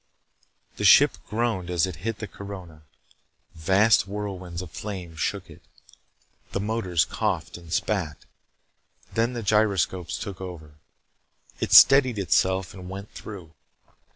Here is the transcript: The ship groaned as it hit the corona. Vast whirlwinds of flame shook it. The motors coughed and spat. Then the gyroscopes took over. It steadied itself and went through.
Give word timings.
The 0.77 0.83
ship 0.83 1.11
groaned 1.29 1.69
as 1.69 1.85
it 1.85 1.97
hit 1.97 2.17
the 2.17 2.27
corona. 2.27 2.81
Vast 3.53 4.05
whirlwinds 4.07 4.63
of 4.63 4.71
flame 4.71 5.15
shook 5.15 5.47
it. 5.47 5.61
The 6.53 6.59
motors 6.59 7.05
coughed 7.05 7.55
and 7.55 7.71
spat. 7.71 8.25
Then 9.13 9.33
the 9.33 9.43
gyroscopes 9.43 10.17
took 10.17 10.41
over. 10.41 10.73
It 11.59 11.71
steadied 11.71 12.17
itself 12.17 12.73
and 12.73 12.89
went 12.89 13.11
through. 13.11 13.53